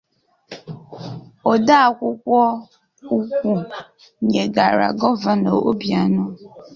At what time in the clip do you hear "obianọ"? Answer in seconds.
5.69-6.23